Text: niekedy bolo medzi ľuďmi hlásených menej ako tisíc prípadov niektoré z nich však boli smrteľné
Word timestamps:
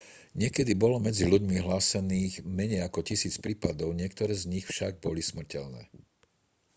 niekedy 0.41 0.71
bolo 0.83 0.97
medzi 1.07 1.23
ľuďmi 1.31 1.57
hlásených 1.65 2.33
menej 2.57 2.81
ako 2.89 2.99
tisíc 3.09 3.35
prípadov 3.45 3.89
niektoré 4.01 4.33
z 4.37 4.43
nich 4.53 4.65
však 4.73 4.93
boli 5.05 5.21
smrteľné 5.29 5.83